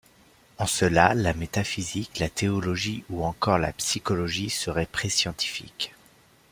[0.57, 5.93] En cela, la métaphysique, la théologie ou encore la psychologie seraient pré-scientifiques.